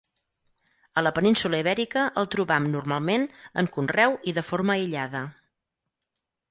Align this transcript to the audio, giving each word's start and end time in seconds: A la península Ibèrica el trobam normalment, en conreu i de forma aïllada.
A 1.01 1.03
la 1.07 1.11
península 1.17 1.59
Ibèrica 1.63 2.05
el 2.23 2.31
trobam 2.37 2.67
normalment, 2.77 3.29
en 3.65 3.71
conreu 3.79 4.19
i 4.33 4.39
de 4.41 4.47
forma 4.51 4.79
aïllada. 4.81 5.25